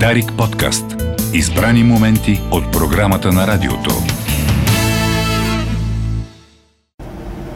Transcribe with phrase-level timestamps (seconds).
[0.00, 0.84] Дарик подкаст.
[1.32, 3.90] Избрани моменти от програмата на радиото.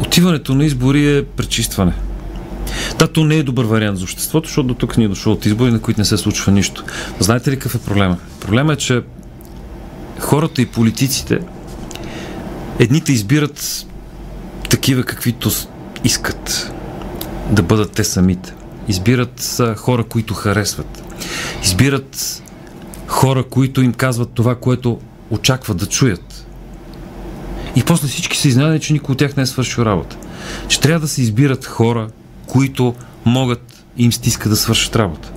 [0.00, 1.92] Отиването на избори е пречистване.
[2.98, 5.46] Да, то не е добър вариант за обществото, защото до тук ни е дошло от
[5.46, 6.84] избори, на които не се случва нищо.
[7.18, 8.16] Знаете ли какъв е проблема?
[8.40, 9.02] Проблема е, че
[10.18, 11.38] хората и политиците
[12.78, 13.86] едните избират
[14.70, 15.50] такива, каквито
[16.04, 16.72] искат
[17.50, 18.54] да бъдат те самите.
[18.88, 21.02] Избират хора, които харесват.
[21.62, 22.42] Избират
[23.06, 26.46] хора, които им казват това, което очакват да чуят.
[27.76, 30.16] И после всички се изненадани, че никой от тях не е свършил работа.
[30.68, 32.08] Че трябва да се избират хора,
[32.46, 35.32] които могат и им стиска да свършат работа.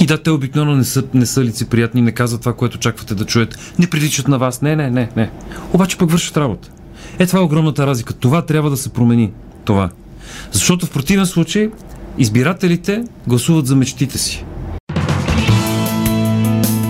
[0.00, 3.24] И да, те обикновено не са, не са лицеприятни, не казват това, което очаквате да
[3.24, 4.62] чуят, не приличат на вас.
[4.62, 5.30] Не, не, не, не.
[5.72, 6.70] Обаче пък вършат работа.
[7.18, 8.14] Е, това е огромната разлика.
[8.14, 9.32] Това трябва да се промени.
[9.64, 9.90] Това.
[10.52, 11.70] Защото в противен случай
[12.18, 14.44] избирателите гласуват за мечтите си.